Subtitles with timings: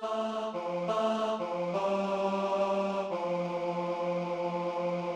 [0.00, 0.67] 啊。